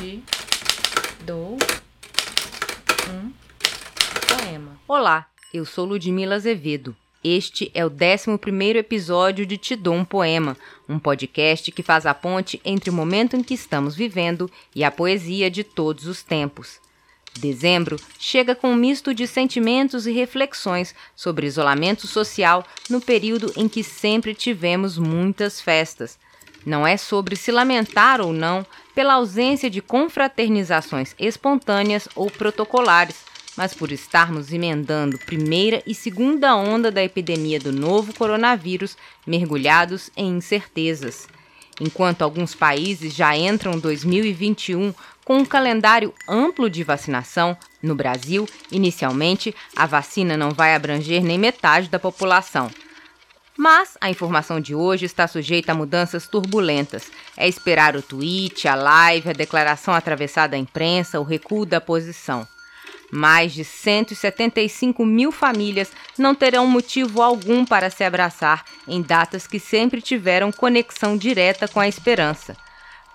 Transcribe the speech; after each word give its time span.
de 0.00 0.22
do 1.24 1.56
um 3.10 3.32
poema. 4.28 4.80
Olá, 4.86 5.26
eu 5.52 5.64
sou 5.64 5.84
Ludmila 5.84 6.36
Azevedo. 6.36 6.94
Este 7.22 7.70
é 7.74 7.84
o 7.84 7.90
11 7.90 8.78
episódio 8.78 9.44
de 9.44 9.56
Te 9.56 9.74
Dou 9.74 9.94
um 9.94 10.04
Poema, 10.04 10.56
um 10.88 11.00
podcast 11.00 11.72
que 11.72 11.82
faz 11.82 12.06
a 12.06 12.14
ponte 12.14 12.60
entre 12.64 12.90
o 12.90 12.92
momento 12.92 13.34
em 13.34 13.42
que 13.42 13.54
estamos 13.54 13.96
vivendo 13.96 14.48
e 14.74 14.84
a 14.84 14.90
poesia 14.90 15.50
de 15.50 15.64
todos 15.64 16.06
os 16.06 16.22
tempos. 16.22 16.80
Dezembro 17.36 17.96
chega 18.18 18.54
com 18.54 18.70
um 18.70 18.76
misto 18.76 19.12
de 19.12 19.26
sentimentos 19.26 20.06
e 20.06 20.12
reflexões 20.12 20.94
sobre 21.16 21.46
isolamento 21.46 22.06
social 22.06 22.64
no 22.88 23.00
período 23.00 23.52
em 23.56 23.68
que 23.68 23.82
sempre 23.82 24.32
tivemos 24.32 24.96
muitas 24.96 25.60
festas. 25.60 26.18
Não 26.68 26.86
é 26.86 26.98
sobre 26.98 27.34
se 27.34 27.50
lamentar 27.50 28.20
ou 28.20 28.30
não 28.30 28.64
pela 28.94 29.14
ausência 29.14 29.70
de 29.70 29.80
confraternizações 29.80 31.14
espontâneas 31.18 32.06
ou 32.14 32.30
protocolares, 32.30 33.16
mas 33.56 33.72
por 33.72 33.90
estarmos 33.90 34.52
emendando 34.52 35.16
primeira 35.16 35.82
e 35.86 35.94
segunda 35.94 36.54
onda 36.54 36.90
da 36.90 37.02
epidemia 37.02 37.58
do 37.58 37.72
novo 37.72 38.12
coronavírus, 38.12 38.98
mergulhados 39.26 40.10
em 40.14 40.36
incertezas. 40.36 41.26
Enquanto 41.80 42.20
alguns 42.20 42.54
países 42.54 43.14
já 43.14 43.34
entram 43.34 43.78
2021 43.78 44.92
com 45.24 45.38
um 45.38 45.46
calendário 45.46 46.12
amplo 46.28 46.68
de 46.68 46.84
vacinação, 46.84 47.56
no 47.82 47.94
Brasil, 47.94 48.46
inicialmente, 48.70 49.54
a 49.74 49.86
vacina 49.86 50.36
não 50.36 50.50
vai 50.50 50.74
abranger 50.74 51.24
nem 51.24 51.38
metade 51.38 51.88
da 51.88 51.98
população. 51.98 52.70
Mas 53.60 53.98
a 54.00 54.08
informação 54.08 54.60
de 54.60 54.72
hoje 54.72 55.04
está 55.04 55.26
sujeita 55.26 55.72
a 55.72 55.74
mudanças 55.74 56.28
turbulentas. 56.28 57.10
É 57.36 57.48
esperar 57.48 57.96
o 57.96 58.02
tweet, 58.02 58.68
a 58.68 58.76
live, 58.76 59.30
a 59.30 59.32
declaração 59.32 59.92
atravessada 59.92 60.54
à 60.54 60.58
imprensa, 60.58 61.18
o 61.18 61.24
recuo 61.24 61.66
da 61.66 61.80
posição. 61.80 62.46
Mais 63.10 63.52
de 63.52 63.64
175 63.64 65.04
mil 65.04 65.32
famílias 65.32 65.90
não 66.16 66.36
terão 66.36 66.68
motivo 66.68 67.20
algum 67.20 67.64
para 67.64 67.90
se 67.90 68.04
abraçar 68.04 68.64
em 68.86 69.02
datas 69.02 69.44
que 69.44 69.58
sempre 69.58 70.00
tiveram 70.00 70.52
conexão 70.52 71.16
direta 71.16 71.66
com 71.66 71.80
a 71.80 71.88
esperança. 71.88 72.56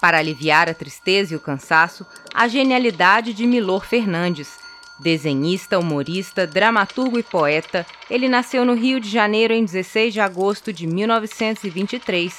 Para 0.02 0.18
aliviar 0.18 0.68
a 0.68 0.74
tristeza 0.74 1.34
e 1.34 1.38
o 1.38 1.40
cansaço, 1.40 2.06
a 2.34 2.50
genialidade 2.50 3.34
de 3.34 3.48
Milor 3.48 3.86
Fernandes, 3.86 4.63
Desenhista, 5.04 5.78
humorista, 5.78 6.48
dramaturgo 6.48 7.20
e 7.20 7.24
poeta, 7.24 7.86
ele 8.10 8.30
nasceu 8.30 8.64
no 8.64 8.74
Rio 8.74 9.02
de 9.02 9.10
Janeiro 9.10 9.54
em 9.54 9.66
16 9.66 10.14
de 10.14 10.22
agosto 10.22 10.72
de 10.72 10.88
1923 10.88 12.34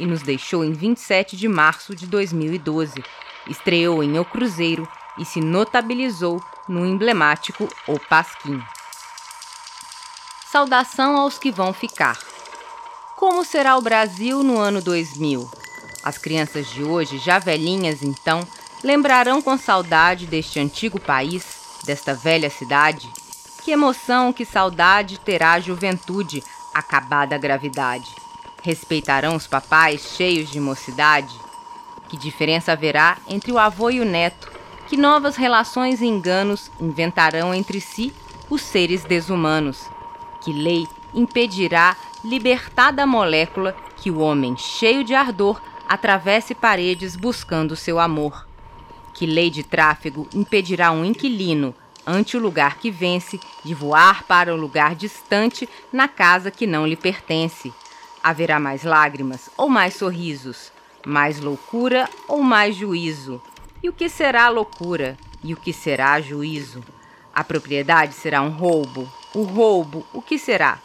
e 0.00 0.04
nos 0.04 0.20
deixou 0.22 0.64
em 0.64 0.72
27 0.72 1.36
de 1.36 1.46
março 1.46 1.94
de 1.94 2.08
2012. 2.08 3.04
Estreou 3.48 4.02
em 4.02 4.18
O 4.18 4.24
Cruzeiro 4.24 4.88
e 5.16 5.24
se 5.24 5.40
notabilizou 5.40 6.42
no 6.68 6.84
emblemático 6.84 7.68
O 7.86 8.00
Pasquim. 8.00 8.60
Saudação 10.50 11.16
aos 11.16 11.38
que 11.38 11.52
vão 11.52 11.72
ficar. 11.72 12.18
Como 13.14 13.44
será 13.44 13.76
o 13.76 13.80
Brasil 13.80 14.42
no 14.42 14.58
ano 14.58 14.82
2000? 14.82 15.48
As 16.02 16.18
crianças 16.18 16.68
de 16.68 16.82
hoje, 16.82 17.16
já 17.18 17.38
velhinhas 17.38 18.02
então, 18.02 18.40
lembrarão 18.82 19.40
com 19.40 19.56
saudade 19.56 20.26
deste 20.26 20.58
antigo 20.58 20.98
país 20.98 21.67
desta 21.88 22.12
velha 22.12 22.50
cidade? 22.50 23.08
Que 23.64 23.70
emoção, 23.70 24.30
que 24.30 24.44
saudade 24.44 25.18
terá 25.18 25.52
a 25.52 25.60
juventude, 25.60 26.44
acabada 26.74 27.34
a 27.34 27.38
gravidade. 27.38 28.14
Respeitarão 28.62 29.34
os 29.34 29.46
papais 29.46 30.14
cheios 30.14 30.50
de 30.50 30.60
mocidade? 30.60 31.34
Que 32.06 32.16
diferença 32.18 32.72
haverá 32.72 33.16
entre 33.26 33.50
o 33.50 33.58
avô 33.58 33.88
e 33.88 34.00
o 34.00 34.04
neto? 34.04 34.52
Que 34.86 34.98
novas 34.98 35.36
relações 35.36 36.02
e 36.02 36.06
enganos 36.06 36.70
inventarão 36.78 37.54
entre 37.54 37.80
si 37.80 38.12
os 38.50 38.60
seres 38.60 39.04
desumanos? 39.04 39.88
Que 40.42 40.52
lei 40.52 40.86
impedirá 41.14 41.96
libertar 42.22 42.90
da 42.90 43.06
molécula 43.06 43.74
que 43.96 44.10
o 44.10 44.18
homem 44.18 44.56
cheio 44.58 45.02
de 45.02 45.14
ardor 45.14 45.60
atravesse 45.88 46.54
paredes 46.54 47.16
buscando 47.16 47.74
seu 47.74 47.98
amor? 47.98 48.47
Que 49.18 49.26
lei 49.26 49.50
de 49.50 49.64
tráfego 49.64 50.28
impedirá 50.32 50.92
um 50.92 51.04
inquilino, 51.04 51.74
ante 52.06 52.36
o 52.36 52.40
lugar 52.40 52.78
que 52.78 52.88
vence, 52.88 53.40
de 53.64 53.74
voar 53.74 54.22
para 54.22 54.54
o 54.54 54.56
lugar 54.56 54.94
distante 54.94 55.68
na 55.92 56.06
casa 56.06 56.52
que 56.52 56.68
não 56.68 56.86
lhe 56.86 56.94
pertence? 56.94 57.72
Haverá 58.22 58.60
mais 58.60 58.84
lágrimas 58.84 59.50
ou 59.56 59.68
mais 59.68 59.94
sorrisos? 59.94 60.70
Mais 61.04 61.40
loucura 61.40 62.08
ou 62.28 62.44
mais 62.44 62.76
juízo? 62.76 63.42
E 63.82 63.88
o 63.88 63.92
que 63.92 64.08
será 64.08 64.48
loucura? 64.50 65.18
E 65.42 65.52
o 65.52 65.56
que 65.56 65.72
será 65.72 66.20
juízo? 66.20 66.84
A 67.34 67.42
propriedade 67.42 68.14
será 68.14 68.40
um 68.40 68.50
roubo. 68.50 69.12
O 69.34 69.42
roubo, 69.42 70.06
o 70.12 70.22
que 70.22 70.38
será? 70.38 70.78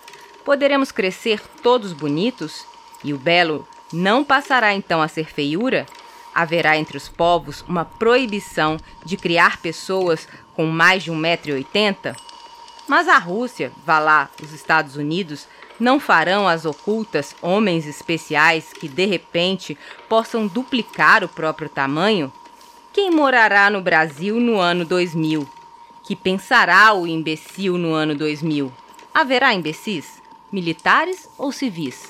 Poderemos 0.44 0.92
crescer 0.92 1.40
todos 1.62 1.94
bonitos? 1.94 2.66
E 3.04 3.14
o 3.14 3.18
belo 3.18 3.68
não 3.92 4.24
passará 4.24 4.74
então 4.74 5.04
a 5.04 5.08
ser 5.08 5.26
feiura? 5.32 5.86
Haverá 6.34 6.78
entre 6.78 6.98
os 6.98 7.08
povos 7.08 7.64
uma 7.68 7.86
proibição 7.86 8.78
de 9.06 9.18
criar 9.18 9.62
pessoas 9.62 10.28
com 10.56 10.66
mais 10.66 11.04
de 11.04 11.12
1,80m? 11.12 12.16
Mas 12.88 13.08
a 13.08 13.18
Rússia, 13.18 13.72
vá 13.86 14.00
lá, 14.00 14.30
os 14.42 14.52
Estados 14.52 14.96
Unidos, 14.96 15.48
não 15.80 16.00
farão 16.00 16.48
as 16.48 16.66
ocultas 16.66 17.36
homens 17.42 17.86
especiais 17.86 18.74
que 18.74 18.88
de 18.88 19.06
repente 19.06 19.78
possam 20.08 20.48
duplicar 20.48 21.24
o 21.24 21.30
próprio 21.30 21.70
tamanho? 21.70 22.32
Quem 22.92 23.10
morará 23.10 23.70
no 23.70 23.82
Brasil 23.82 24.40
no 24.40 24.60
ano 24.60 24.86
2000? 24.86 25.48
Que 26.04 26.16
pensará 26.16 26.94
o 26.94 27.08
imbecil 27.08 27.78
no 27.78 27.94
ano 27.94 28.14
2000? 28.16 28.72
Haverá 29.14 29.54
imbecis? 29.54 30.22
Militares 30.52 31.28
ou 31.38 31.52
civis? 31.52 32.10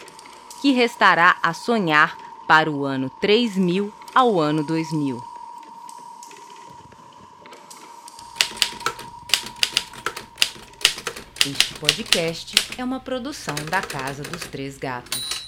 Que 0.61 0.71
restará 0.71 1.37
a 1.41 1.53
sonhar 1.53 2.17
para 2.47 2.69
o 2.69 2.83
ano 2.83 3.09
3000 3.09 3.93
ao 4.13 4.39
ano 4.39 4.63
2000. 4.63 5.19
Este 11.45 11.73
podcast 11.79 12.55
é 12.77 12.83
uma 12.83 12.99
produção 12.99 13.55
da 13.69 13.81
Casa 13.81 14.21
dos 14.23 14.43
Três 14.43 14.77
Gatos. 14.77 15.42